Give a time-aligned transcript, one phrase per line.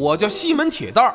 [0.00, 1.14] 我叫西门铁蛋儿，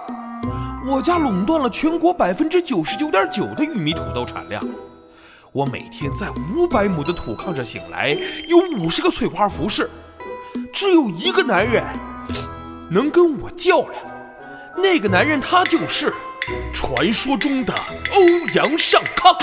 [0.88, 4.64] 我家垄断了全国百分之九十九点九的玉米土豆产量。
[5.52, 8.16] 我每天在五百亩的土炕上醒来，
[8.48, 9.90] 有五十个翠花服侍，
[10.72, 11.84] 只有一个男人
[12.92, 13.94] 能跟我较量。
[14.78, 16.14] 那个男人他就是
[16.72, 17.74] 传说中的
[18.14, 19.36] 欧阳上康。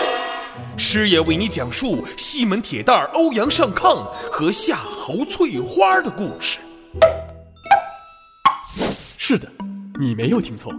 [0.76, 6.60] 师爷为你讲述西门铁蛋儿、欧阳上康和夏侯翠花的故事。
[9.32, 9.48] 是的，
[9.98, 10.70] 你没有听错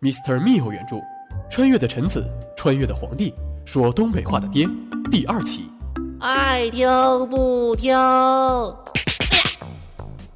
[0.00, 0.40] ，Mr.
[0.40, 0.96] Miu 原著，
[1.48, 3.32] 《穿越的臣子，穿越的皇帝，
[3.64, 4.66] 说东北话的爹》
[5.08, 5.70] 第二期。
[6.18, 6.88] 爱听
[7.28, 7.94] 不听？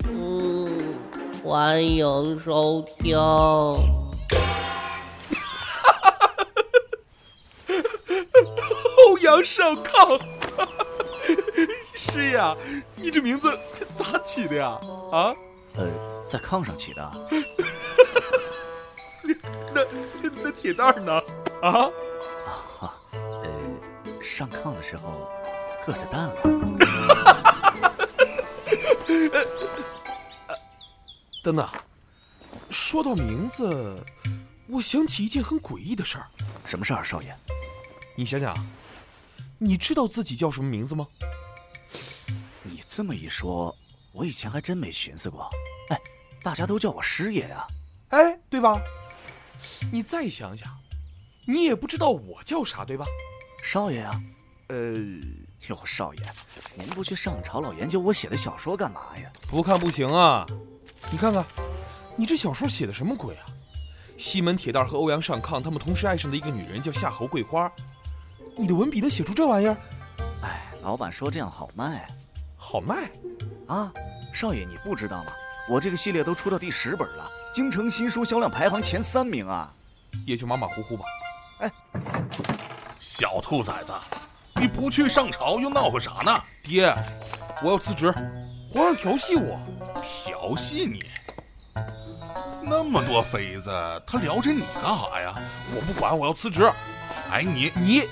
[0.09, 0.95] 嗯，
[1.43, 3.19] 欢迎收听。
[9.09, 10.17] 欧阳少康，
[11.97, 12.57] 师爷，
[12.95, 13.59] 你这名字
[13.93, 14.79] 咋起的呀？
[15.11, 15.35] 啊？
[15.75, 15.85] 呃，
[16.27, 17.13] 在炕上起的。
[20.23, 21.13] 那那铁蛋儿呢？
[21.63, 21.91] 啊？
[22.81, 23.49] 啊，呃，
[24.23, 25.31] 上炕的时候
[25.85, 26.37] 硌着蛋了。
[31.43, 31.69] 等等，
[32.71, 34.05] 说到名字，
[34.67, 36.27] 我想起一件很诡异的事儿。
[36.65, 37.37] 什么事儿，少爷？
[38.17, 38.57] 你想想，
[39.59, 41.07] 你知道自己叫什么名字吗？
[42.63, 43.75] 你这么一说，
[44.13, 45.49] 我以前还真没寻思过。
[45.91, 46.01] 哎，
[46.43, 47.67] 大家都叫我师爷呀。
[48.09, 48.81] 哎，对吧？
[49.93, 50.69] 你再想想，
[51.47, 53.05] 你也不知道我叫啥，对吧？
[53.63, 54.21] 少爷啊。
[54.69, 54.77] 呃，
[55.69, 56.21] 哟，少爷，
[56.77, 59.31] 您不去上朝老研究我写的小说干嘛呀？
[59.49, 60.45] 不看不行啊！
[61.13, 61.45] 你看看，
[62.17, 63.47] 你这小说写的什么鬼啊？
[64.19, 67.71] 西门铁蛋和欧阳上炕他们同时爱上的一个女人叫夏侯桂花，
[68.57, 69.77] 你的文笔能写出这玩意儿？
[70.43, 72.09] 哎，老板说这样好卖，
[72.57, 73.09] 好卖
[73.69, 73.93] 啊！
[74.33, 75.31] 少爷你不知道吗？
[75.69, 79.73] 我这个系列都出到第十本了，京城新书销量排行前三名啊！
[80.25, 81.05] 也就马马虎虎吧。
[81.59, 81.73] 哎，
[83.01, 83.93] 小兔崽子，
[84.55, 86.45] 你不去上朝又闹个啥呢？
[86.63, 86.95] 爹，
[87.63, 88.13] 我要辞职，
[88.73, 89.59] 皇上调戏我。
[90.03, 91.05] 调戏你？
[92.63, 93.71] 那么多妃子，
[94.07, 95.35] 他撩着你干啥呀？
[95.75, 96.63] 我不管，我要辞职。
[97.31, 98.09] 哎，你你，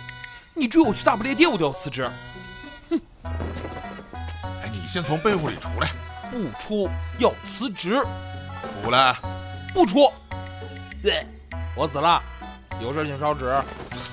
[0.55, 2.11] 你追我去大不列颠，我都要辞职。
[2.91, 3.01] 哼！
[4.43, 5.89] 哎，你先从被窝里出来。
[6.35, 6.91] 不出，
[7.21, 8.03] 要辞职。
[8.83, 9.15] 出来。
[9.73, 10.13] 不出。
[11.01, 11.25] 对，
[11.77, 12.21] 我死了。
[12.83, 13.55] 有事请烧纸。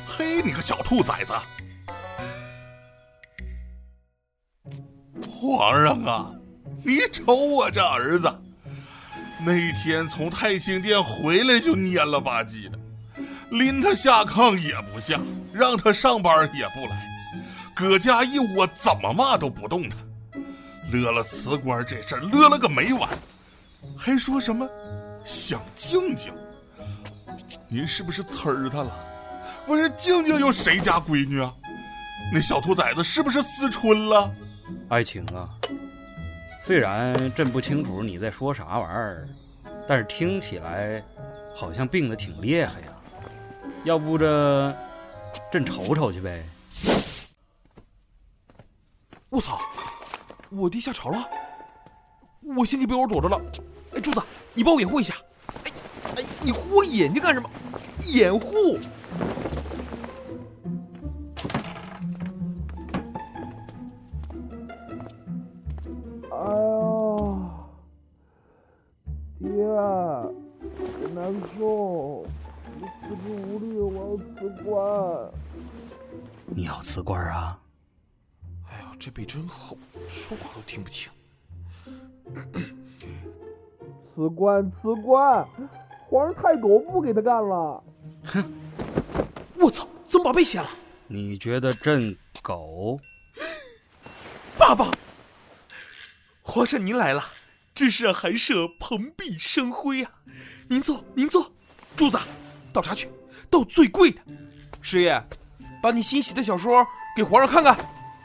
[0.06, 1.34] 嘿，你个小兔崽子！
[5.32, 6.32] 皇上啊，
[6.86, 8.32] 你瞅我这儿子，
[9.40, 12.78] 那天从太清殿回来就蔫了吧唧的，
[13.50, 15.20] 拎他下炕也不下，
[15.52, 17.04] 让他上班也不来，
[17.74, 19.98] 搁家一窝怎么骂都不动弹。
[20.90, 23.10] 乐了辞官这事儿乐了个没完，
[23.98, 24.68] 还说什么
[25.26, 26.34] 想静静。
[27.68, 29.08] 您是不是呲儿他了？
[29.66, 31.54] 不是静静又谁家闺女啊？
[32.34, 34.34] 那小兔崽子是不是思春了？
[34.90, 35.50] 爱卿啊，
[36.64, 39.30] 虽然朕不清楚你在说啥玩意儿，
[39.88, 41.04] 但是听起来
[41.56, 42.88] 好像病得挺厉害呀。
[43.84, 44.76] 要不这
[45.52, 46.46] 朕瞅瞅去呗？
[49.30, 49.60] 我操！
[50.52, 51.30] 我爹下朝了，
[52.58, 53.40] 我先进被窝躲着了。
[53.96, 54.22] 哎，柱子，
[54.54, 55.16] 你帮我掩护一下。
[55.48, 55.72] 哎
[56.18, 57.50] 哎，你护我眼睛干什么？
[58.12, 58.78] 掩护！
[66.32, 66.38] 哎
[69.48, 70.28] 呀，
[70.74, 72.26] 爹，我难受，我
[73.02, 74.70] 四肢无力，我要辞官。
[76.48, 77.58] 你要辞官啊？
[79.04, 79.76] 这背真厚，
[80.08, 81.12] 说话都听不清。
[84.16, 85.44] 辞官，辞官！
[86.08, 87.84] 皇上太狗不给他干了。
[88.26, 88.54] 哼！
[89.56, 90.70] 我操，怎么把背掀了？
[91.08, 93.00] 你觉得朕狗？
[94.56, 94.92] 爸爸，
[96.44, 97.26] 皇上您来了，
[97.74, 100.12] 真是让寒舍蓬荜生辉啊！
[100.70, 101.52] 您坐，您坐。
[101.96, 102.20] 柱子，
[102.72, 103.10] 倒茶去，
[103.50, 104.22] 倒最贵的。
[104.80, 105.20] 师爷，
[105.82, 106.86] 把你新写的小说
[107.18, 107.76] 给皇上看看。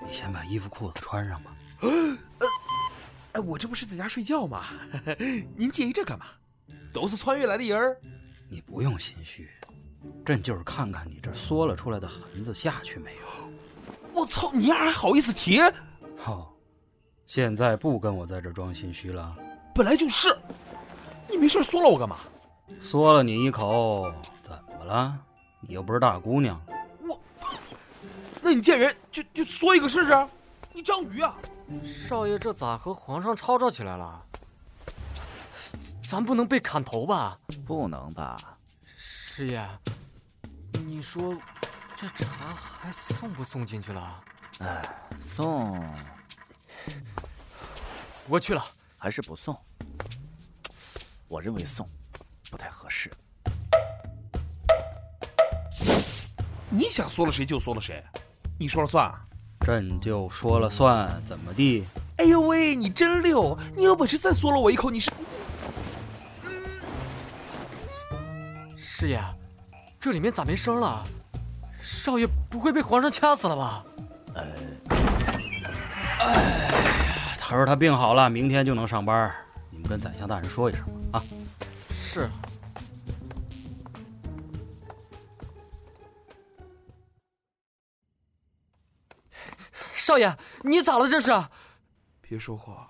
[0.06, 1.56] 你先把衣服裤子穿上吧。
[1.80, 1.88] 呃，
[3.32, 4.64] 哎，我这不是在家睡觉吗？
[5.56, 6.26] 您介意这干嘛？
[6.92, 8.00] 都是穿越来的人儿。
[8.48, 9.50] 你不用心虚，
[10.24, 13.20] 朕就是看看你这缩了出来的痕子下去没有。
[14.12, 15.60] 我操，你丫还好意思提？
[16.16, 16.54] 好，
[17.26, 19.34] 现在不跟我在这装心虚了。
[19.74, 20.34] 本来就是。
[21.28, 22.18] 你没事缩了我干嘛？
[22.80, 24.10] 缩了你一口，
[24.44, 25.18] 怎么了？
[25.60, 26.58] 你又不是大姑娘。
[28.46, 30.28] 我，那你见人就就缩一个试试？
[30.72, 31.34] 你章鱼啊！
[31.82, 34.22] 少爷这咋和皇上吵吵起来了？
[36.08, 37.36] 咱不能被砍头吧？
[37.66, 38.38] 不能吧？
[38.96, 39.68] 师爷，
[40.84, 41.34] 你说
[41.96, 44.24] 这茶还送不送进去了？
[44.60, 45.84] 哎，送
[48.28, 48.62] 我去了。
[48.98, 49.56] 还是不送？
[51.28, 51.88] 我认为送
[52.50, 53.12] 不太合适。
[56.70, 58.02] 你想说了谁就说了谁，
[58.58, 59.20] 你说了算啊？
[59.60, 61.84] 朕就说了算，怎么地？
[62.18, 63.58] 哎呦喂，你真溜！
[63.76, 65.10] 你有本事再嗦了我一口，你是？
[68.76, 69.20] 师爷，
[70.00, 71.04] 这里面咋没声了？
[71.82, 73.84] 少爷不会被皇上掐死了吧？
[74.34, 74.44] 呃，
[76.20, 79.30] 哎他说他病好了，明天就能上班。
[79.70, 80.82] 你们跟宰相大人说一声
[81.12, 81.18] 吧。
[81.18, 81.22] 啊，
[81.90, 82.30] 是。
[90.06, 90.32] 少爷，
[90.62, 91.08] 你咋了？
[91.08, 91.32] 这是？
[92.20, 92.88] 别说话。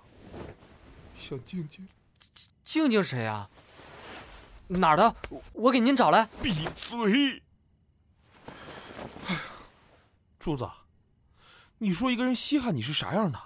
[1.17, 1.87] 想静静，
[2.63, 3.49] 静静谁呀？
[4.67, 5.15] 哪儿的？
[5.53, 6.29] 我给您找来。
[6.43, 7.41] 闭嘴！
[9.29, 9.41] 哎呀，
[10.37, 10.69] 柱子，
[11.79, 13.39] 你说一个人稀罕你是啥样的？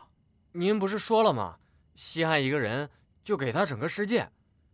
[0.51, 1.55] 您不是说了吗？
[1.95, 2.89] 稀罕一个人
[3.23, 4.29] 就给他整个世界，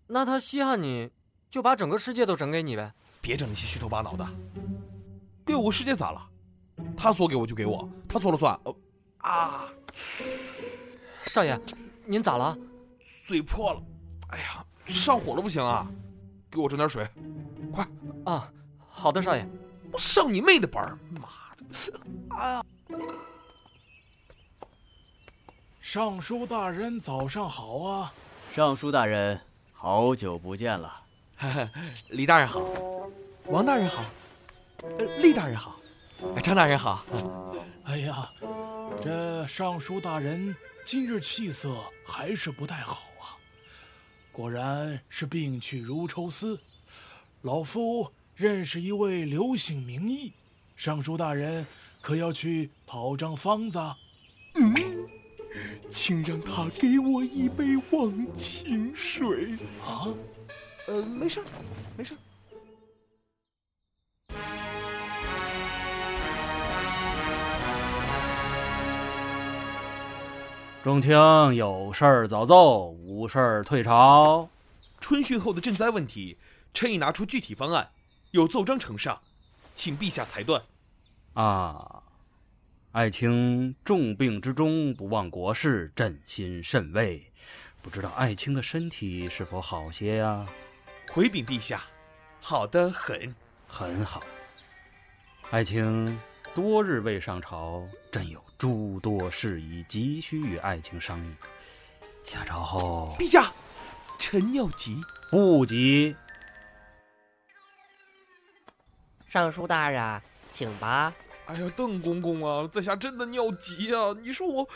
[0.07, 1.11] 那他稀罕你，
[1.51, 2.95] 就把整个世界都整给你呗。
[3.21, 4.27] 别整那些虚头巴脑的。
[5.45, 6.27] 给我个世界咋了？
[6.97, 8.59] 他说给我就给我，他说了算。
[8.65, 8.75] 哦，
[9.19, 9.67] 啊！
[11.25, 11.59] 少爷，
[12.05, 12.57] 您咋了？
[13.25, 13.81] 嘴破了。
[14.29, 15.87] 哎呀，上火了不行啊！
[16.49, 17.07] 给我整点水，
[17.71, 17.85] 快！
[18.25, 18.51] 啊，
[18.87, 19.47] 好的，少爷。
[19.91, 20.97] 我上你妹的班儿！
[21.11, 21.99] 妈的！
[22.29, 22.63] 哎呀！
[25.79, 28.13] 尚书大人早上好啊！
[28.49, 29.39] 尚书大人，
[29.71, 30.93] 好久不见了。
[32.09, 32.61] 李大人好，
[33.45, 34.03] 王大人好，
[34.97, 35.79] 呃，厉大人好，
[36.43, 37.05] 张大人好。
[37.83, 38.29] 哎呀，
[39.01, 40.55] 这尚书大人
[40.85, 43.37] 今日气色还是不太好啊，
[44.31, 46.59] 果然是病去如抽丝。
[47.41, 50.33] 老夫认识一位刘姓名医，
[50.75, 51.65] 尚书大人
[52.01, 53.79] 可要去讨张方子？
[54.55, 54.73] 嗯，
[55.89, 59.53] 请让他给我一杯忘情水
[59.85, 60.13] 啊。
[60.87, 61.43] 呃，没事，
[61.97, 62.15] 没事。
[70.87, 71.11] 众卿
[71.53, 74.47] 有事儿早奏，无事儿退朝。
[75.01, 76.37] 春训后的赈灾问题，
[76.73, 77.89] 臣已拿出具体方案，
[78.31, 79.21] 有奏章呈上，
[79.75, 80.63] 请陛下裁断。
[81.33, 82.03] 啊，
[82.93, 87.33] 爱卿重病之中不忘国事，朕心甚慰。
[87.81, 90.45] 不知道爱卿的身体是否好些呀？
[91.11, 91.83] 回禀陛下，
[92.39, 93.35] 好的很，
[93.67, 94.23] 很好。
[95.51, 96.17] 爱卿
[96.57, 101.31] 多日未上朝，朕有诸多事宜急需与爱卿商议。
[102.23, 103.53] 下朝后，陛下，
[104.17, 104.99] 臣尿急，
[105.29, 106.15] 不急。
[109.27, 110.19] 尚书大人，
[110.51, 111.13] 请吧。
[111.45, 114.15] 哎呀，邓公公啊，在下真的尿急啊！
[114.19, 114.67] 你说我，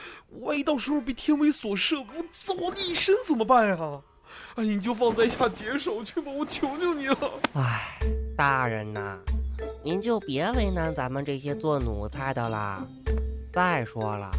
[0.41, 4.01] 万一到时候被天威所摄，我早你一身怎么办呀？
[4.53, 7.17] 哎，你就放在下解手去吧，我求求你了。
[7.55, 7.97] 哎，
[8.37, 9.17] 大人呐，
[9.83, 12.85] 您就别为难咱们这些做奴才的啦。
[13.53, 14.31] 再说了，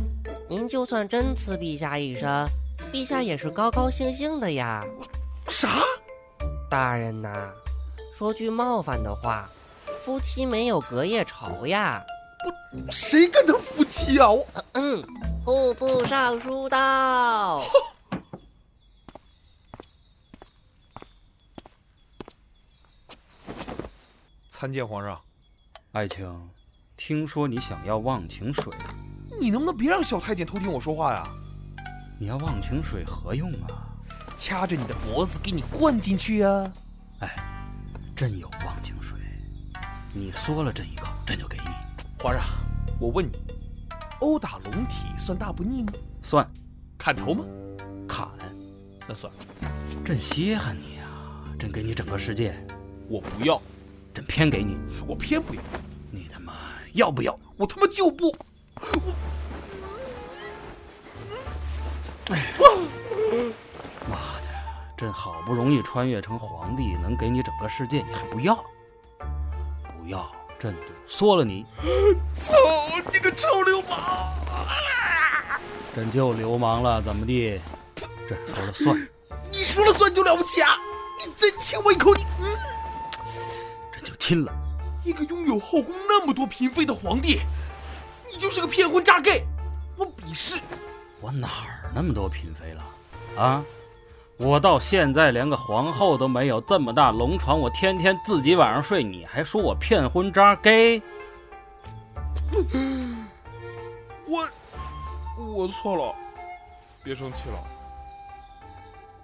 [0.48, 2.48] 您就算真赐陛下一身，
[2.92, 4.82] 陛下也是高高兴兴的呀。
[5.48, 5.68] 啥？
[6.70, 7.50] 大人呐，
[8.16, 9.48] 说句冒犯的话，
[10.00, 12.02] 夫妻没有隔夜仇呀。
[12.74, 14.30] 我谁跟他夫妻啊？
[14.30, 15.04] 我嗯，
[15.44, 17.62] 户部尚书到。
[24.62, 25.20] 参见皇上。
[25.90, 26.24] 爱卿，
[26.96, 28.72] 听说你想要忘情水，
[29.40, 31.28] 你能不能别让小太监偷听我说话呀？
[32.16, 33.90] 你要忘情水何用啊？
[34.36, 36.72] 掐着你的脖子给你灌进去呀！
[37.18, 37.34] 哎，
[38.14, 39.18] 朕有忘情水，
[40.14, 41.64] 你嗦了朕一口，朕就给你。
[42.22, 42.44] 皇上，
[43.00, 43.32] 我问你，
[44.20, 45.92] 殴打龙体算大不逆吗？
[46.22, 46.48] 算。
[46.96, 47.44] 砍头吗？
[48.08, 48.28] 砍。
[49.08, 49.32] 那算。
[50.04, 52.54] 朕稀罕你啊，朕给你整个世界。
[53.08, 53.60] 我不要。
[54.14, 54.76] 朕偏给你，
[55.06, 55.60] 我偏不要。
[56.10, 56.52] 你他妈
[56.92, 57.38] 要不要？
[57.56, 58.28] 我他妈就不。
[58.76, 59.14] 我。
[62.34, 62.52] 哎，
[64.08, 64.48] 妈的！
[64.96, 68.54] 朕好不容易穿越成皇帝，能给你整个世界，你还不要？
[69.98, 71.64] 不要，朕就缩了你！
[72.34, 72.54] 操
[73.12, 74.34] 你个臭流氓！
[75.94, 77.60] 朕就流氓了，怎么地？
[78.28, 79.08] 朕说了算。
[79.50, 80.76] 你说了算就了不起啊！
[81.18, 82.24] 你再亲我一口，你……
[82.40, 82.46] 嗯。
[84.22, 84.52] 亲了，
[85.02, 87.40] 一个拥有后宫那么多嫔妃的皇帝，
[88.30, 89.44] 你就是个骗婚渣 gay，
[89.96, 90.60] 我鄙视。
[91.20, 92.84] 我哪儿那么多嫔妃了？
[93.36, 93.64] 啊，
[94.36, 101.02] 我到现在连个皇后都没有，这么大龙床，我天天自己晚上睡，你还说我骗婚渣 gay？
[104.24, 104.48] 我
[105.36, 106.14] 我错了，
[107.02, 107.58] 别生气了，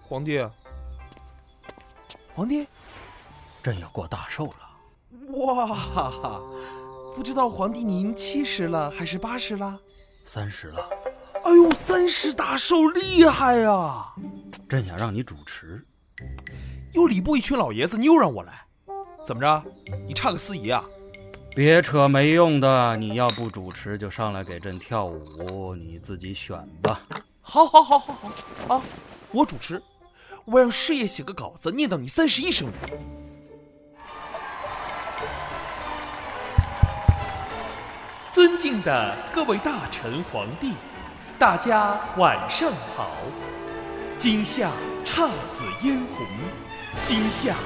[0.02, 0.44] 皇帝。
[2.34, 2.66] 皇帝，
[3.62, 4.67] 朕要过大寿了。
[5.30, 6.40] 哇，
[7.14, 9.78] 不知道皇帝您七十了还是八十了？
[10.24, 10.88] 三十了。
[11.44, 14.12] 哎呦，三十大寿厉害呀！
[14.68, 15.82] 朕想让你主持。
[16.92, 18.66] 又礼部一群老爷子，你又让我来，
[19.24, 19.64] 怎么着？
[20.06, 20.84] 你差个司仪啊？
[21.54, 27.00] 别扯没用的，你要不主持就上来给朕跳舞，你自己选吧。
[27.40, 28.14] 好，好，好，好，
[28.68, 28.82] 好，啊！
[29.32, 29.82] 我主持，
[30.44, 32.72] 我让师爷写个稿子，念到你三十一生日。
[38.38, 40.72] 尊敬的各位大臣、皇帝，
[41.40, 43.16] 大家晚上好。
[44.16, 44.70] 今夏
[45.04, 46.24] 姹紫嫣红，
[47.04, 47.56] 今夏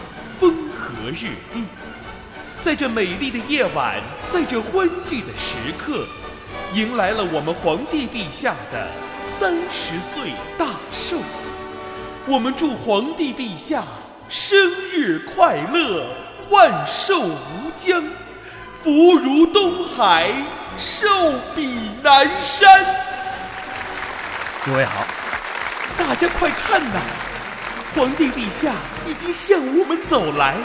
[0.40, 1.64] 风和日丽。
[2.62, 4.00] 在这美丽的夜晚，
[4.30, 6.06] 在这欢聚的时刻，
[6.72, 8.88] 迎来了我们皇帝陛下的
[9.38, 11.18] 三十岁大寿。
[12.26, 13.84] 我们祝皇帝陛下
[14.30, 14.56] 生
[14.90, 16.06] 日快乐，
[16.48, 18.02] 万寿无疆，
[18.82, 20.32] 福如东海，
[20.78, 21.06] 寿
[21.54, 22.84] 比南山。
[24.64, 25.04] 诸位好，
[25.98, 27.00] 大家快看呐，
[27.94, 28.74] 皇帝陛下
[29.06, 30.56] 已经向我们走来。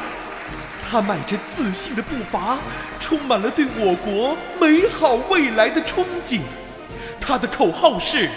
[0.89, 2.57] 他迈着自信的步伐，
[2.99, 6.41] 充满了对我国美好未来的憧憬。
[7.19, 8.29] 他的口号是：“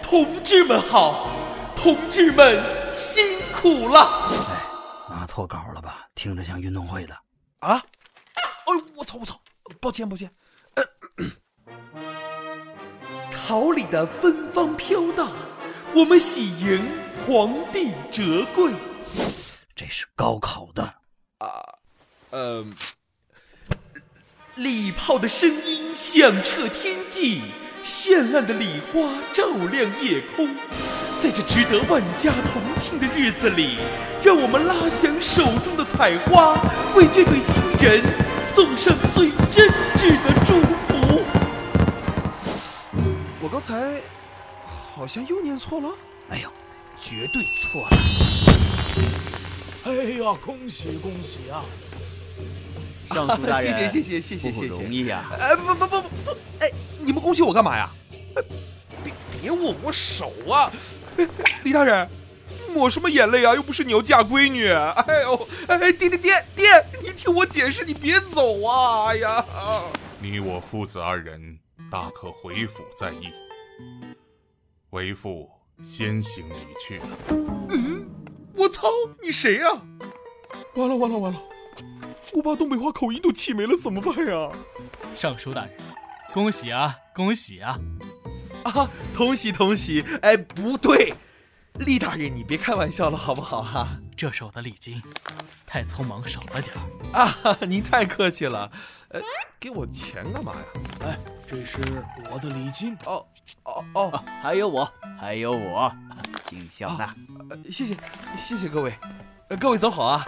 [0.00, 1.30] 同志们好，
[1.76, 2.62] 同志们
[2.92, 4.30] 辛苦了。”
[5.10, 6.06] 哎，拿错稿了吧？
[6.14, 7.14] 听着像运动会的。
[7.58, 7.82] 啊！
[8.34, 8.42] 哎
[8.74, 9.38] 呦，我操我操！
[9.78, 10.30] 抱歉抱歉。
[13.50, 15.28] 呃、桃李的芬芳飘荡，
[15.92, 16.86] 我们喜迎
[17.26, 18.72] 皇帝折桂。
[19.74, 20.84] 这是高考的
[21.38, 21.48] 啊。
[22.30, 22.64] 呃，
[24.54, 27.42] 礼炮的声音响彻天际，
[27.84, 30.48] 绚烂的礼花照亮夜空。
[31.20, 33.78] 在这值得万家同庆的日子里，
[34.22, 36.54] 让我们拉响手中的彩花，
[36.94, 38.00] 为这对新人
[38.54, 40.79] 送上最真挚的祝福。
[43.60, 44.00] 才
[44.66, 45.88] 好像又念错了。
[46.30, 46.50] 哎呦，
[47.00, 47.90] 绝对错了！
[49.84, 51.64] 哎呀，恭喜恭喜啊！
[53.10, 55.24] 尚书大人， 谢谢谢谢谢谢谢谢，不容易呀！
[55.38, 56.08] 哎，不不不不，
[56.60, 57.88] 哎，你们恭喜我干嘛呀？
[59.02, 60.70] 别别握我手啊！
[61.64, 62.08] 李大人，
[62.72, 63.54] 抹什么眼泪啊？
[63.54, 64.68] 又不是你要嫁闺女！
[64.68, 69.08] 哎呦，哎，爹爹爹爹，你听我解释，你别走啊！
[69.08, 69.44] 哎呀，
[70.20, 71.58] 你我父子二人
[71.90, 73.32] 大可回府再议。
[74.90, 75.48] 为父
[75.82, 76.54] 先行离
[76.84, 77.06] 去了。
[77.70, 78.08] 嗯，
[78.56, 78.88] 我操，
[79.22, 79.68] 你谁呀？
[80.74, 81.40] 完了完了完了！
[82.32, 84.50] 我把东北话口音都气没了，怎么办呀？
[85.16, 85.76] 尚书大人，
[86.32, 87.78] 恭喜啊，恭喜啊！
[88.64, 90.04] 啊，同喜同喜！
[90.22, 91.14] 哎，不对，
[91.78, 93.98] 厉大人，你别开玩笑了，好不好哈？
[94.16, 95.02] 这是我的礼金，
[95.66, 97.18] 太匆忙少了点儿。
[97.18, 98.70] 啊，您太客气了。
[99.08, 99.20] 呃，
[99.58, 100.64] 给我钱干嘛呀？
[101.00, 101.18] 哎，
[101.48, 101.78] 这是
[102.30, 102.96] 我的礼金。
[103.06, 103.26] 哦
[103.64, 105.92] 哦哦，还有我，还有我，
[106.44, 107.14] 敬笑纳。
[107.50, 107.96] 呃，谢谢，
[108.36, 108.94] 谢谢各位。
[109.48, 110.26] 呃，各位走好啊，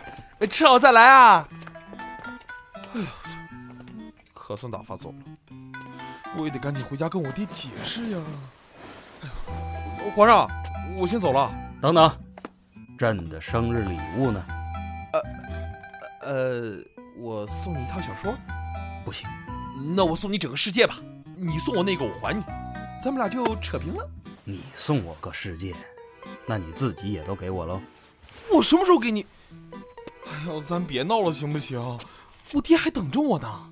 [0.51, 1.49] 吃好再来啊。
[2.95, 3.07] 哎呀，
[4.35, 5.19] 可算打发走了，
[6.37, 8.19] 我也得赶紧回家跟我爹解释呀。
[9.23, 9.29] 哎
[10.05, 10.49] 呦，皇上，
[10.99, 11.51] 我先走了。
[11.81, 12.19] 等等，
[12.99, 14.45] 朕的生日礼物呢？
[15.13, 15.21] 呃
[16.33, 16.79] 呃，
[17.19, 18.35] 我送你一套小说。
[19.05, 19.29] 不行，
[19.97, 20.97] 那我送你整个世界吧。
[21.37, 22.41] 你送我那个，我还你，
[23.03, 24.09] 咱们俩就扯平了。
[24.45, 25.75] 你送我个世界，
[26.47, 27.81] 那你自己也都给我喽。
[28.49, 29.27] 我什么时候给你？
[30.25, 31.81] 哎呦，咱别闹了，行不行？
[32.53, 33.71] 我爹还等着我呢。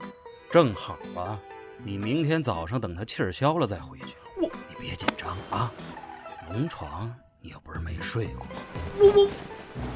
[0.50, 1.38] 正好啊，
[1.84, 4.16] 你明天早上等他气儿消了再回去。
[4.36, 5.70] 我，你别紧张啊。
[6.50, 8.44] 龙床你又不是没睡过。
[8.98, 9.30] 我我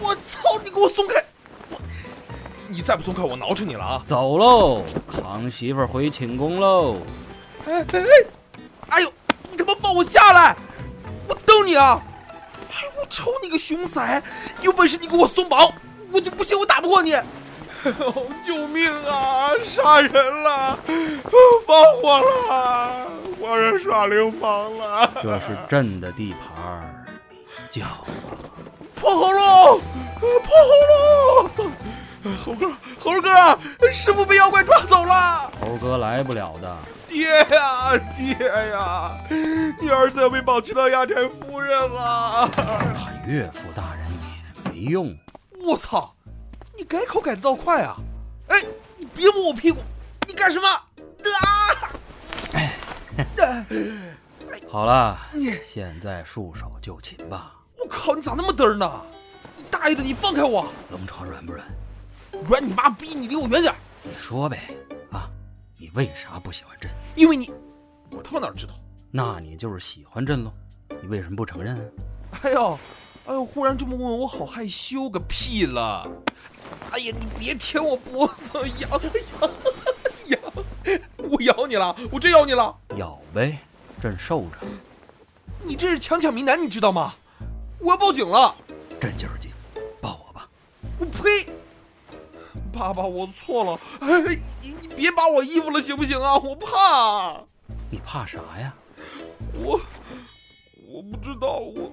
[0.01, 0.61] 我操！
[0.63, 1.15] 你给我松开！
[1.71, 1.81] 我，
[2.69, 4.05] 你再不松开，我挠成你了啊！
[4.07, 6.99] 走喽，扛媳妇回寝宫喽。
[7.67, 8.27] 哎哎哎！
[9.65, 10.55] 他妈放我下来！
[11.27, 12.01] 我瞪你啊！
[12.71, 14.23] 哎呦，我瞅你个熊仔！
[14.61, 15.73] 有本事你给我松绑！
[16.13, 17.15] 我就不信我打不过你！
[17.85, 19.51] 哦，救命啊！
[19.63, 20.79] 杀人了！
[21.67, 23.07] 放火了！
[23.41, 25.11] 皇上耍流氓了！
[25.23, 27.05] 这是朕的地盘，
[27.71, 27.83] 叫
[28.95, 29.81] 破喉咙！
[30.21, 31.73] 破喉咙！
[32.39, 33.29] 猴哥，猴哥，
[33.93, 35.51] 师傅被妖怪抓走了！
[35.61, 36.77] 猴哥来不了的。
[37.15, 38.35] 爹呀，爹
[38.73, 39.17] 呀！
[39.81, 42.49] 你儿子要被绑去当压寨夫人了！
[42.97, 45.17] 喊岳父大人也没用。
[45.65, 46.13] 我操！
[46.77, 47.95] 你改口改得倒快啊！
[48.49, 48.61] 哎，
[48.97, 49.81] 你别摸我屁股！
[50.27, 50.69] 你干什么？
[50.69, 50.83] 啊！
[52.55, 52.75] 哎
[54.69, 57.53] 好了你，现在束手就擒吧。
[57.79, 58.17] 我靠！
[58.17, 58.91] 你咋那么嘚儿呢？
[59.57, 60.03] 你大爷的！
[60.03, 60.67] 你放开我！
[60.91, 61.65] 龙床软不软？
[62.49, 63.15] 软你妈逼！
[63.15, 63.73] 你离我远点！
[64.03, 64.59] 你说呗，
[64.91, 65.04] 啊，
[65.77, 66.91] 你为啥不喜欢朕？
[67.17, 67.51] 因为你，
[68.11, 68.75] 我他妈哪知道？
[69.11, 70.53] 那你就是喜欢朕喽？
[71.03, 71.83] 你为什么不承认啊？
[72.43, 72.79] 哎呦，
[73.27, 73.45] 哎呦！
[73.45, 76.09] 忽然这么问我，好害羞个屁了！
[76.91, 79.51] 哎呀，你别舔我脖子，痒痒
[80.29, 80.41] 痒！
[81.17, 82.77] 我咬你了，我真咬你了！
[82.97, 83.59] 咬呗，
[84.01, 84.59] 朕受着。
[85.63, 87.15] 你这是强抢民男，你知道吗？
[87.81, 88.55] 我要报警了！
[89.01, 89.39] 朕就是
[92.75, 93.79] 爸爸，我错了。
[94.01, 94.21] 哎，
[94.61, 96.37] 你你别扒我衣服了，行不行啊？
[96.37, 97.45] 我怕。
[97.91, 98.75] 你怕啥呀？
[99.55, 99.81] 我
[100.89, 101.93] 我不知道，我。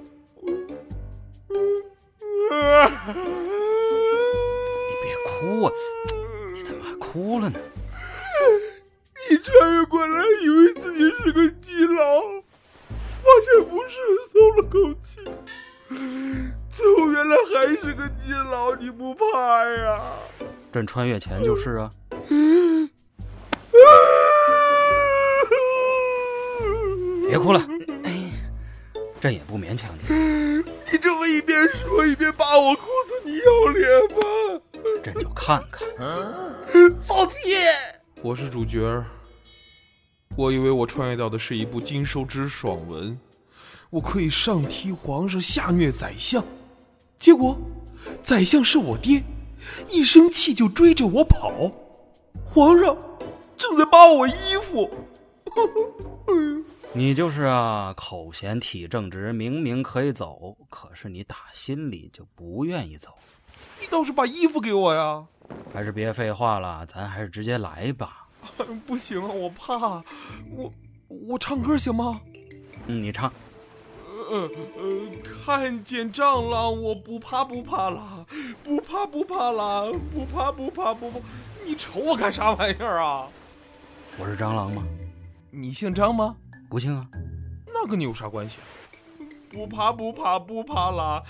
[4.88, 5.72] 你别哭啊！
[6.54, 7.60] 你怎么还哭了呢？
[9.30, 12.22] 你穿越过来，以为自己是个基佬，
[12.90, 14.00] 发现不是，
[14.32, 15.22] 松了口气。
[16.74, 20.02] 最后原来还是个基佬，你不怕呀？
[20.72, 21.92] 朕穿越前就是啊。
[27.28, 27.66] 别哭了，
[28.04, 28.32] 哎，
[29.20, 30.64] 朕也不勉强你。
[30.92, 34.62] 你这么一边说一边扒我裤子，你要脸吗？
[35.02, 35.88] 朕就看看。
[37.06, 37.34] 放屁！
[38.22, 39.04] 我是主角。
[40.38, 43.18] 我以为我穿越到的是一部金手指爽文，
[43.90, 46.44] 我可以上踢皇上，下虐宰相。
[47.18, 47.58] 结果，
[48.22, 49.24] 宰相是我爹，
[49.90, 51.72] 一生气就追着我跑。
[52.46, 52.98] 皇上
[53.58, 54.90] 正在扒我衣服。
[56.94, 63.12] 你就是啊，口嫌体正直，明明可以走，可是你打心里就不愿意走。
[63.80, 65.26] 你倒是把衣服给我呀！
[65.74, 68.28] 还是别废话了，咱还是直接来吧。
[68.86, 70.04] 不行，我怕。
[70.56, 70.74] 我
[71.08, 72.20] 我唱歌行吗？
[72.88, 73.32] 嗯，你唱。
[74.32, 75.12] 呃呃，
[75.46, 78.26] 看见蟑螂我不怕不怕啦，
[78.64, 81.20] 不怕不怕啦，不怕不怕不怕。
[81.66, 83.28] 你瞅我干啥玩意儿啊？
[84.18, 84.84] 我是蟑螂吗？
[85.50, 86.38] 你姓张吗？
[86.70, 87.06] 不姓啊。
[87.74, 88.58] 那跟你有啥关系？
[89.50, 91.22] 不怕不怕不怕啦，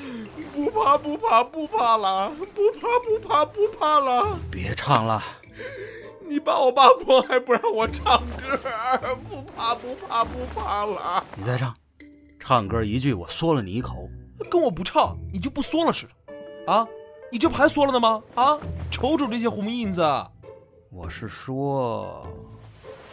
[0.53, 4.37] 不怕不怕不怕啦，不怕不怕不怕啦。
[4.51, 5.23] 别唱了。
[6.29, 8.59] 你把我扒光还不让我唱歌？
[9.27, 11.23] 不怕不怕不怕啦。
[11.35, 11.75] 你再唱。
[12.43, 14.10] 唱歌一句，我嗦了你一口。
[14.49, 16.86] 跟我不唱，你就不嗦了似的，啊？
[17.32, 18.21] 你这不还嗦了呢吗？
[18.36, 18.58] 啊？
[18.89, 20.01] 瞅瞅这些红印子。
[20.89, 22.27] 我是说，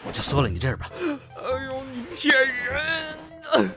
[0.04, 0.90] 我就嗦了你这儿吧。
[1.00, 3.70] 哎呦，你骗人！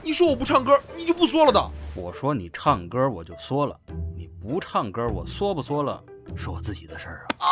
[0.00, 1.70] 你说我不唱歌，你就不嗦了的？
[1.96, 3.76] 我说你唱歌，我就嗦了；
[4.16, 6.02] 你不唱歌，我嗦不嗦了，
[6.36, 7.44] 是我自己的事儿啊。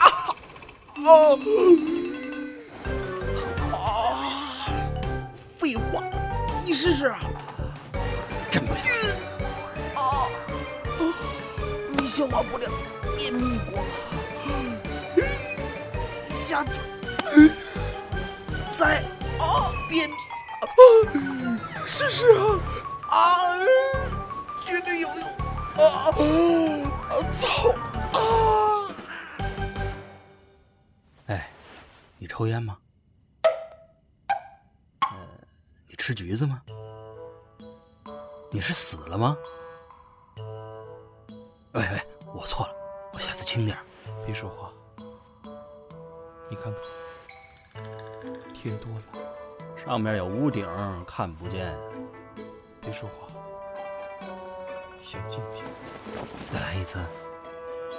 [0.00, 0.34] 啊啊！
[1.04, 1.38] 哦。
[5.64, 6.04] 废话，
[6.62, 7.10] 你试试。
[8.50, 8.84] 真不行。
[9.96, 10.28] 啊！
[11.88, 12.70] 你消化不良，
[13.16, 13.82] 便秘过。
[16.28, 16.90] 下次
[18.76, 18.96] 再
[19.38, 20.14] 啊便秘
[20.60, 20.66] 啊，
[21.86, 22.60] 试试啊
[23.08, 23.24] 啊，
[24.66, 25.26] 绝对有用
[25.78, 26.12] 啊！
[27.08, 27.72] 啊操
[28.12, 28.92] 啊！
[31.28, 31.48] 哎，
[32.18, 32.76] 你抽烟吗？
[36.06, 36.60] 吃橘子吗？
[38.50, 39.34] 你是死了吗？
[41.72, 42.02] 喂喂，
[42.34, 42.74] 我错了，
[43.14, 43.74] 我下次轻点
[44.26, 44.70] 别说话。
[46.50, 47.82] 你看看，
[48.52, 50.68] 天多了，上面有屋顶，
[51.06, 51.74] 看不见。
[52.82, 53.26] 别说话，
[55.02, 55.64] 想静静。
[56.50, 56.98] 再来一次。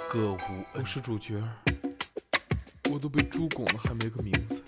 [0.08, 1.42] 歌舞，我是主角，
[2.88, 4.62] 我都被猪拱了，还没个名字。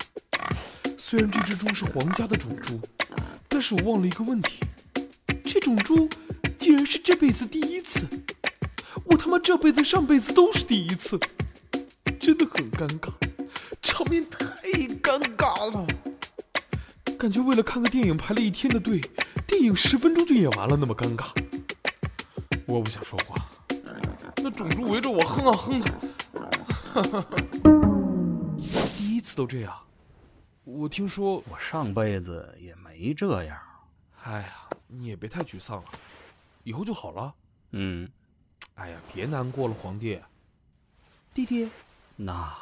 [0.97, 2.77] 虽然这只猪是皇家的种猪。
[3.59, 4.61] 但是我忘了一个问题，
[5.43, 6.07] 这种猪
[6.57, 8.07] 竟然是这辈子第一次，
[9.03, 11.19] 我他妈这辈子上辈子都是第一次，
[12.21, 13.11] 真的很尴尬，
[13.81, 14.55] 场面太
[15.03, 15.85] 尴尬了，
[17.17, 19.01] 感觉为了看个电影排了一天的队，
[19.45, 21.25] 电影十分钟就演完了，那么尴尬。
[22.65, 23.45] 我不想说话，
[24.37, 27.25] 那种猪围着我哼啊哼的，
[28.97, 29.75] 第一次都这样。
[30.63, 33.57] 我听说我上辈子也没这样。
[34.23, 35.89] 哎呀，你也别太沮丧了，
[36.63, 37.33] 以后就好了。
[37.71, 38.07] 嗯。
[38.75, 40.21] 哎呀，别难过了，皇帝。
[41.33, 41.69] 弟弟。
[42.15, 42.53] 那，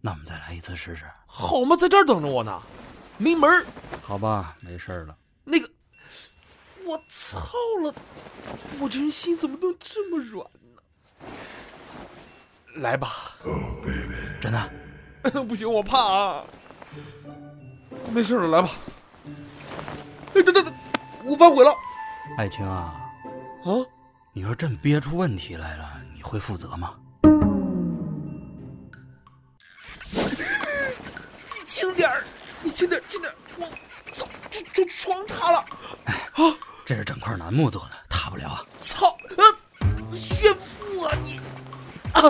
[0.00, 1.04] 那我们再来一次试试。
[1.26, 2.62] 好嘛，在这儿等着我呢。
[3.18, 3.66] 没门儿。
[4.02, 5.16] 好吧，没事儿了。
[5.44, 5.68] 那个，
[6.84, 7.48] 我操
[7.82, 7.94] 了！
[8.80, 10.80] 我这人心怎么能这么软呢？
[12.76, 13.36] 来吧，
[14.40, 14.70] 真的，
[15.44, 16.44] 不行，我怕啊。
[18.12, 18.70] 没事了，来吧。
[20.34, 20.74] 哎，等等等，
[21.24, 21.74] 我反悔了。
[22.36, 22.94] 爱卿啊，
[23.64, 23.70] 啊，
[24.32, 26.94] 你说朕憋出问题来了，你会负责吗？
[30.12, 32.24] 你轻点儿，
[32.62, 33.36] 你轻点儿，轻点儿。
[33.56, 33.66] 我
[34.12, 35.58] 操，这这床塌了。
[36.04, 38.64] 啊这是整块楠木做的，塌不了啊。
[38.80, 39.10] 操！
[39.10, 39.42] 啊，
[40.10, 41.38] 炫富啊你！
[42.14, 42.22] 啊，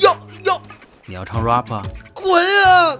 [0.00, 0.60] 要要
[1.06, 1.80] 你要唱 rap 啊？
[2.12, 2.98] 滚啊！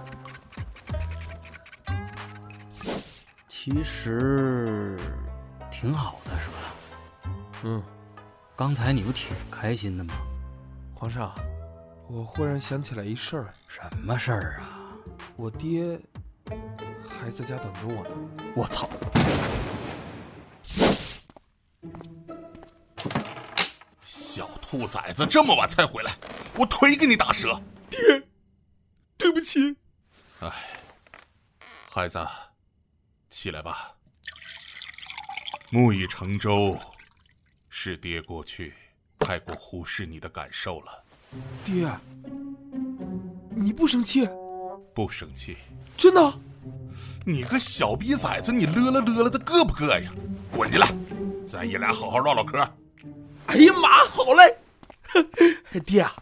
[3.63, 4.97] 其实
[5.71, 7.31] 挺好的，是吧？
[7.65, 7.83] 嗯，
[8.57, 10.15] 刚才你不挺开心的吗？
[10.95, 11.35] 皇上，
[12.09, 14.89] 我忽然想起来一事儿，什么事儿啊？
[15.37, 16.01] 我爹
[17.07, 18.11] 还在家等着我呢。
[18.57, 18.89] 我操！
[24.03, 26.17] 小兔崽子这么晚才回来，
[26.57, 27.61] 我腿给你打折！
[27.91, 28.23] 爹
[29.19, 29.77] 对不起，
[30.41, 30.51] 哎
[31.91, 32.27] 孩子，
[33.41, 33.95] 起来吧。
[35.71, 36.77] 木已成舟，
[37.71, 38.75] 是爹过去
[39.19, 41.03] 太过忽视你的感受了。
[41.65, 41.89] 爹，
[43.57, 44.29] 你不生气？
[44.95, 45.57] 不生气，
[45.97, 46.39] 真的？
[47.25, 50.11] 你个小逼崽子，你勒了勒了的硌不硌呀？
[50.55, 50.95] 滚进来，
[51.51, 52.59] 咱爷俩好好唠唠嗑。
[53.47, 54.59] 哎呀妈，好嘞！
[55.81, 56.15] 爹啊，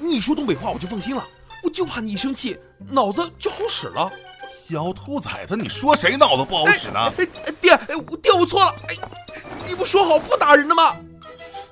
[0.00, 1.22] 你一说东北话我就放心了，
[1.62, 4.10] 我就怕你一生气，脑子就好使了。
[4.72, 7.12] 小兔崽子，你说谁脑子不好使呢？
[7.18, 8.96] 哎哎，爹，哎，我爹我错了，哎，
[9.68, 10.96] 你不说好不打人的吗？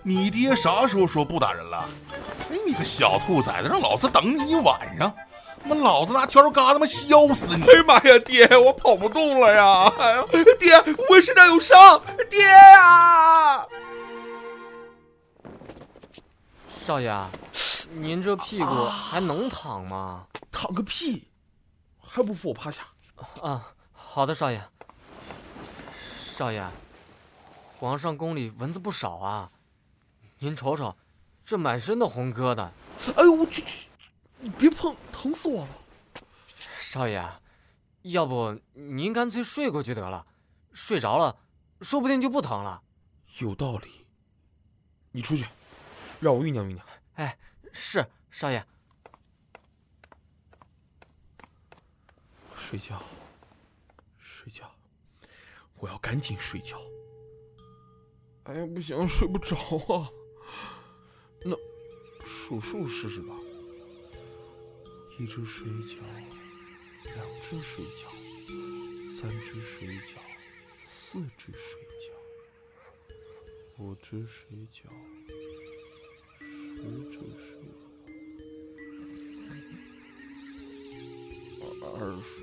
[0.02, 1.88] 你爹啥时候说不打人了？
[2.50, 5.10] 哎，你个小兔崽子，让老子等你一晚上，
[5.64, 7.62] 妈老子拿笤帚疙瘩妈削死你！
[7.62, 9.90] 哎呀妈呀，爹，我跑不动了呀！
[9.98, 10.24] 哎呀，
[10.58, 10.76] 爹，
[11.08, 13.66] 我身上有伤，爹呀！
[16.68, 17.10] 少爷，
[17.94, 20.24] 您这屁股还能躺吗？
[20.52, 21.26] 躺个屁，
[22.12, 22.84] 还不扶我趴下？
[23.40, 24.60] 啊，好的，少爷。
[26.18, 26.66] 少爷，
[27.78, 29.52] 皇上宫里蚊子不少啊，
[30.40, 30.96] 您瞅瞅，
[31.44, 32.70] 这满身的红疙瘩。
[33.14, 33.86] 哎呦我去去，
[34.40, 35.70] 你别碰，疼死我了！
[36.80, 37.24] 少爷，
[38.02, 40.26] 要不您干脆睡过去得了，
[40.72, 41.36] 睡着了，
[41.80, 42.82] 说不定就不疼了。
[43.38, 44.04] 有道理，
[45.12, 45.46] 你出去，
[46.18, 46.84] 让我酝酿酝酿。
[47.14, 47.38] 哎，
[47.72, 48.66] 是少爷。
[52.70, 53.02] 睡觉，
[54.16, 54.70] 睡觉，
[55.80, 56.80] 我要赶紧睡觉。
[58.44, 59.56] 哎呀，不行，睡不着
[59.92, 60.08] 啊。
[61.44, 61.56] 那
[62.24, 63.34] 数数试试吧。
[65.18, 65.96] 一只水饺，
[67.02, 68.04] 两只水饺，
[69.18, 70.14] 三只水饺，
[70.84, 72.12] 四只水饺，
[73.78, 74.84] 五只水饺，
[76.38, 77.80] 十只水饺，
[81.82, 82.40] 二十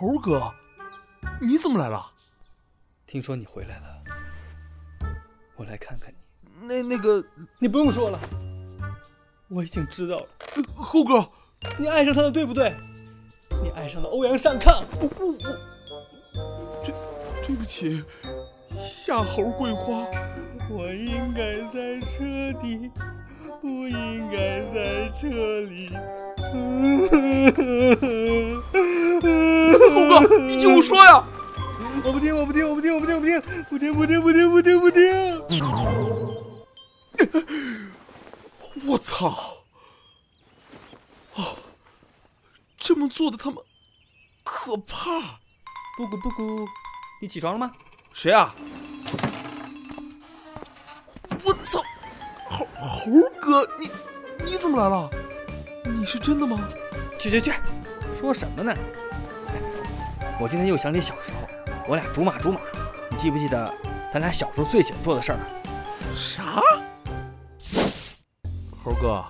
[0.00, 0.50] 猴哥，
[1.42, 2.10] 你怎么来了？
[3.06, 4.02] 听说你回来了，
[5.56, 6.66] 我来看看你。
[6.66, 7.22] 那那个，
[7.58, 8.18] 你不用说了，
[9.48, 10.26] 我已经知道了。
[10.74, 11.30] 猴哥，
[11.78, 12.74] 你爱上他了，对不对？
[13.62, 14.82] 你爱上了欧阳善康。
[15.02, 15.38] 我我我，
[16.82, 16.94] 对
[17.46, 18.02] 对不起，
[18.74, 20.06] 夏侯桂花。
[20.70, 22.24] 我应该在车
[22.62, 22.90] 底，
[23.60, 25.28] 不应该在车
[25.60, 25.90] 里。
[30.10, 31.24] 猴哥，你听我说呀！
[32.04, 35.40] 我不听，我不听，我不听，我不听，我不听，不听，不听，不听，不听，不听。
[38.86, 39.62] 我操！
[41.34, 41.56] 哦，
[42.78, 43.62] 这么做的他们
[44.42, 45.38] 可怕！
[45.96, 46.66] 布谷布谷，
[47.20, 47.70] 你起床了吗？
[48.12, 48.54] 谁啊？
[51.44, 51.82] 我操！
[52.48, 53.88] 猴猴哥，你
[54.44, 55.08] 你怎么来了？
[55.84, 56.68] 你是真的吗？
[57.18, 57.52] 去去去，
[58.18, 58.74] 说什么呢？
[60.40, 61.46] 哎，我今天又想起小时候，
[61.86, 62.58] 我俩竹马竹马，
[63.10, 63.70] 你记不记得
[64.10, 65.44] 咱俩小时候最喜欢做的事儿啊？
[66.16, 66.62] 啥？
[68.82, 69.22] 猴哥，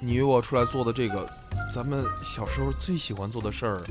[0.00, 1.24] 你约我出来做的这个，
[1.72, 3.82] 咱们小时候最喜欢做的事儿，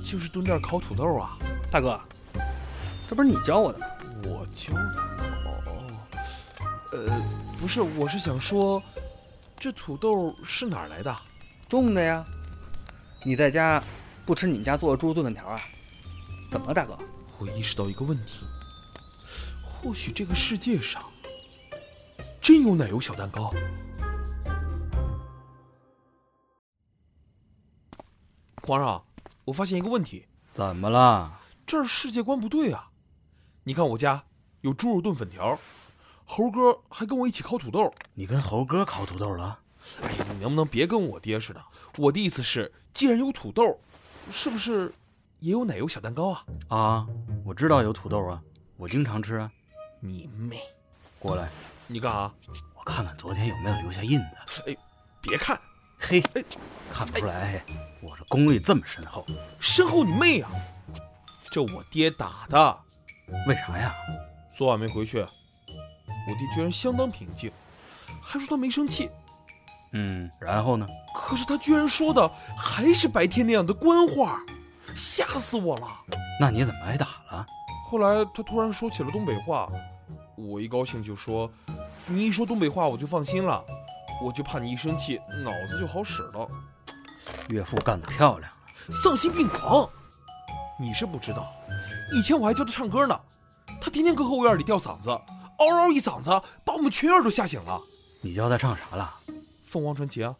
[0.00, 1.36] 就是蹲这儿烤土豆啊！
[1.68, 2.00] 大哥，
[3.08, 3.86] 这不是你教我的吗？
[4.22, 4.80] 我教的。
[5.44, 5.72] 哦哦，
[6.92, 7.22] 呃，
[7.60, 8.80] 不是，我是想说，
[9.56, 11.12] 这土豆是哪儿来的？
[11.68, 12.24] 种的呀。
[13.26, 13.82] 你在家
[14.26, 15.60] 不吃你们家做的猪肉炖粉条啊？
[16.50, 16.98] 怎么了，大哥？
[17.38, 18.46] 我意识到一个问题，
[19.62, 21.04] 或许这个世界上
[22.40, 23.52] 真有奶油小蛋糕。
[28.62, 29.04] 皇上，
[29.44, 31.40] 我发现一个问题，怎么了？
[31.66, 32.88] 这儿世界观不对啊！
[33.64, 34.24] 你看我家
[34.62, 35.58] 有猪肉炖粉条，
[36.24, 37.92] 猴哥还跟我一起烤土豆。
[38.14, 39.58] 你跟猴哥烤土豆了？
[40.00, 41.62] 哎呀，你能不能别跟我爹似的？
[41.98, 43.80] 我的意思是，既然有土豆，
[44.30, 44.92] 是不是
[45.38, 46.44] 也有奶油小蛋糕啊？
[46.68, 47.06] 啊，
[47.44, 48.42] 我知道有土豆啊，
[48.76, 49.50] 我经常吃啊。
[50.00, 50.60] 你妹！
[51.18, 51.48] 过来，
[51.86, 52.30] 你干啥？
[52.74, 54.62] 我看看昨天有没有留下印子。
[54.66, 54.76] 哎，
[55.22, 55.58] 别看，
[55.98, 56.22] 嘿，
[56.92, 57.64] 看不出来，
[58.02, 59.24] 我这功力这么深厚。
[59.60, 60.50] 深厚你妹啊！
[61.50, 62.78] 这我爹打的。
[63.46, 63.94] 为啥呀？
[64.56, 67.50] 昨晚没回去，我弟居然相当平静，
[68.22, 69.08] 还说他没生气。
[69.92, 70.86] 嗯，然后呢？
[71.26, 74.44] 可是他居然说的还是白天那样的官话，
[74.94, 75.88] 吓死我了！
[76.38, 77.46] 那你怎么挨打了？
[77.88, 79.66] 后来他突然说起了东北话，
[80.36, 81.50] 我一高兴就说
[82.06, 83.64] ：“你一说东北话我就放心了，
[84.22, 86.46] 我就怕你一生气脑子就好使了。”
[87.48, 88.52] 岳父干得漂亮，
[89.02, 89.88] 丧心病狂！
[90.78, 91.50] 你是不知道，
[92.12, 93.18] 以前我还教他唱歌呢，
[93.80, 96.30] 他天天搁后院里吊嗓子，嗷嗷一嗓子，
[96.66, 97.80] 把我们全院都吓醒了。
[98.20, 99.14] 你教他唱啥了？
[99.66, 100.34] 凤凰传奇啊！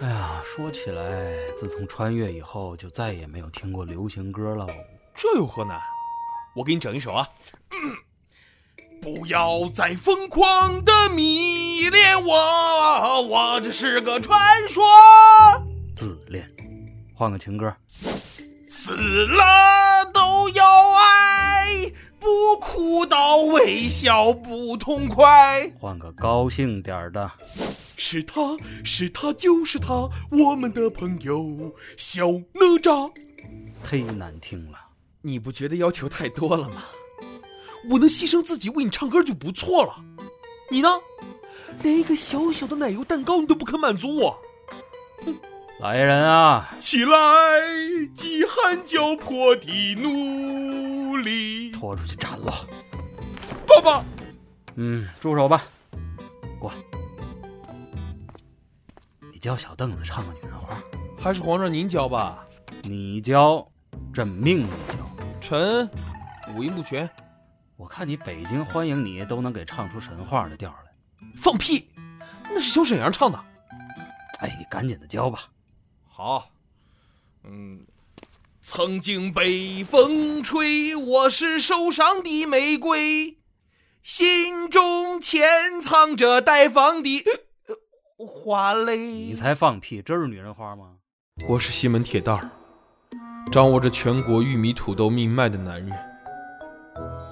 [0.00, 4.66] 哎呀，说起来，自从穿越以后，就再也没有听过流行歌了。
[5.14, 5.80] 这有何难？
[6.54, 7.28] 我给你整一首啊！
[7.70, 7.96] 嗯
[9.00, 14.82] 不要再疯狂的迷恋我，我只是个传说。
[15.94, 16.50] 自恋，
[17.14, 17.74] 换个情歌。
[18.66, 25.70] 死了都要爱，不哭到微笑不痛快。
[25.78, 27.30] 换个高兴点的。
[28.06, 33.10] 是他是他就是他，我们的朋友小哪吒。
[33.82, 34.78] 忒难听了，
[35.22, 36.82] 你不觉得要求太多了吗？
[37.88, 40.04] 我能牺牲自己为你唱歌就不错了，
[40.70, 40.88] 你呢？
[41.82, 44.38] 连一个小小的奶油蛋糕你都不肯满足我。
[45.24, 45.34] 哼，
[45.80, 46.74] 来人啊！
[46.78, 47.16] 起来，
[48.14, 51.70] 饥寒交迫的奴隶！
[51.72, 52.68] 拖出去斩了！
[53.66, 54.04] 爸爸。
[54.74, 55.64] 嗯，住手吧。
[56.60, 56.76] 过来。
[59.44, 60.82] 教小凳子唱个女人花，
[61.22, 62.46] 还是皇上您教吧？
[62.84, 63.70] 你教，
[64.10, 65.38] 朕命你教。
[65.38, 65.86] 臣
[66.54, 67.06] 五音不全，
[67.76, 70.90] 我看你北京欢迎你都能给唱出神话的调来。
[71.36, 71.90] 放屁，
[72.44, 73.38] 那是小沈阳唱的。
[74.38, 75.50] 哎，你赶紧的教吧。
[76.08, 76.48] 好，
[77.42, 77.84] 嗯，
[78.62, 83.36] 曾经北风吹，我是受伤的玫瑰，
[84.02, 87.22] 心中潜藏着待放的。
[88.16, 90.00] 花嘞，你才放屁！
[90.00, 90.98] 这是女人花吗？
[91.48, 92.48] 我是西门铁蛋儿，
[93.50, 95.90] 掌握着全国玉米土豆命脉的男人。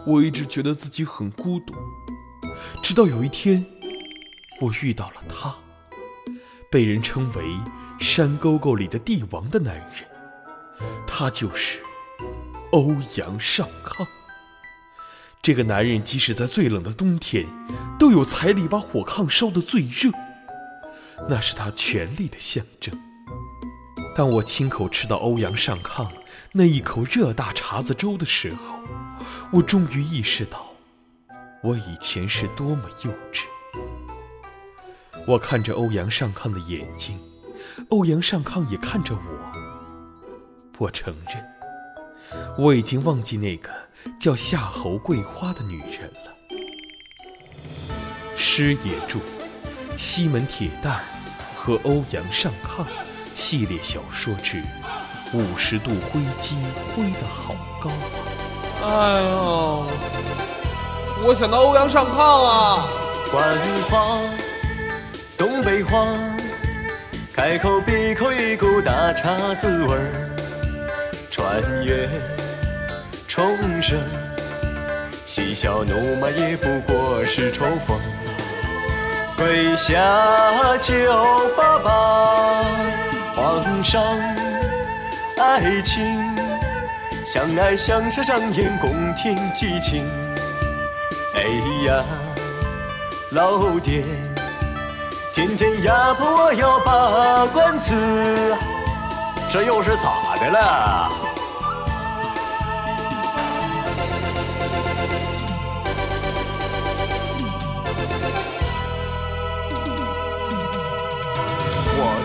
[0.04, 1.72] 我一直觉得自己很孤独，
[2.82, 3.64] 直到有一天，
[4.60, 5.54] 我遇到了他，
[6.68, 7.44] 被人称为
[8.00, 10.04] 山沟沟里的帝王的男人。
[11.06, 11.78] 他就是
[12.72, 14.04] 欧阳尚康。
[15.40, 17.46] 这个男人即使在最冷的冬天，
[18.00, 20.10] 都有财力把火炕烧得最热。
[21.28, 22.94] 那是他权力的象征。
[24.14, 26.10] 当我亲口吃到欧阳上炕
[26.52, 28.78] 那一口热大碴子粥的时候，
[29.52, 30.66] 我终于意识到，
[31.62, 33.44] 我以前是多么幼稚。
[35.26, 37.18] 我看着欧阳上炕的眼睛，
[37.88, 39.20] 欧阳上炕也看着我。
[40.78, 41.42] 我承认，
[42.58, 43.70] 我已经忘记那个
[44.20, 46.34] 叫夏侯桂花的女人了。
[48.36, 49.20] 诗也注。
[50.04, 50.98] 西门铁蛋
[51.56, 52.84] 和欧阳上炕
[53.36, 54.56] 系列小说之
[55.32, 56.56] 《五十度灰机
[56.92, 57.88] 挥得好高》。
[58.84, 59.86] 哎呦，
[61.24, 62.88] 我想到欧阳上炕啊！
[63.30, 64.18] 关于花，
[65.38, 66.04] 东北话，
[67.32, 70.28] 开口闭口一股大碴子味儿。
[71.30, 72.08] 穿越
[73.28, 74.00] 重生，
[75.24, 77.94] 嬉笑怒骂也不过是嘲讽。
[79.42, 79.98] 跪下
[80.80, 80.94] 求
[81.56, 82.64] 爸爸，
[83.34, 84.00] 皇上，
[85.36, 86.00] 爱情
[87.24, 90.08] 相爱相杀相掩，宫廷激情。
[91.34, 91.42] 哎
[91.88, 92.04] 呀，
[93.32, 94.04] 老爹，
[95.34, 98.56] 天天压迫我要拔管子，
[99.50, 101.10] 这又是咋的了？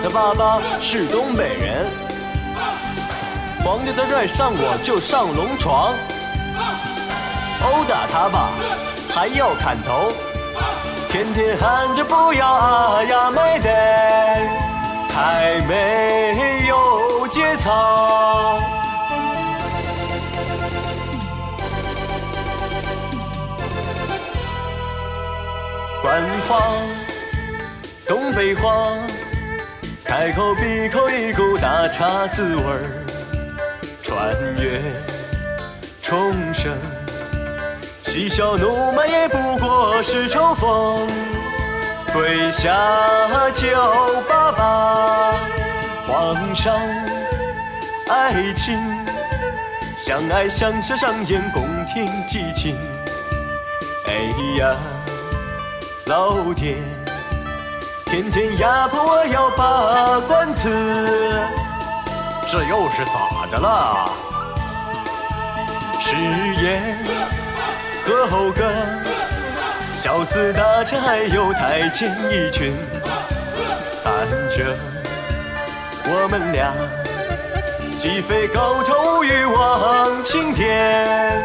[0.07, 1.85] 的爸爸是东北人，
[3.65, 5.93] 猛烈的拽上我就上龙床，
[7.61, 8.49] 殴打他吧，
[9.09, 10.13] 还要砍头，
[11.09, 13.69] 天天喊着不要啊呀没得，
[15.09, 18.61] 太没有节操。
[26.01, 26.61] 官话，
[28.07, 28.87] 东北话，
[30.19, 33.05] 开口闭口一股大碴子味儿。
[34.01, 34.81] 穿越
[36.01, 36.75] 重生，
[38.01, 41.07] 嬉笑怒骂也不过是嘲讽。
[42.11, 42.73] 跪下
[43.51, 45.35] 叫爸爸，
[46.07, 46.75] 皇上，
[48.09, 48.75] 爱情，
[49.95, 52.75] 相爱相杀上演宫廷激情。
[54.07, 54.75] 哎呀！
[56.07, 56.77] 老天，
[58.09, 60.69] 天天压迫我要把官辞，
[62.47, 64.09] 这又是咋的了？
[65.99, 66.97] 誓言
[68.05, 68.63] 和后歌，
[69.93, 72.73] 小厮大臣还有太监一群，
[74.03, 74.73] 看着
[76.05, 76.71] 我们俩
[77.97, 81.43] 鸡飞高头欲望青天，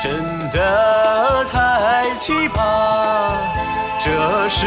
[0.00, 2.62] 真的太奇葩。
[4.06, 4.66] 这是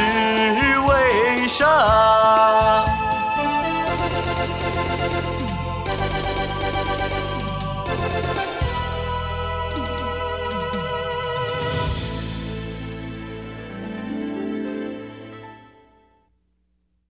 [0.80, 1.66] 为啥？